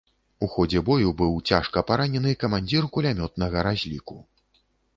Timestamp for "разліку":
3.71-4.21